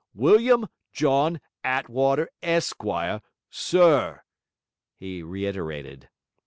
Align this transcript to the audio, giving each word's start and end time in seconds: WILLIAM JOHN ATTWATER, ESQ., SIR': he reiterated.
WILLIAM 0.15 0.65
JOHN 0.93 1.39
ATTWATER, 1.63 2.27
ESQ., 2.41 3.21
SIR': 3.51 4.23
he 4.95 5.21
reiterated. 5.21 6.09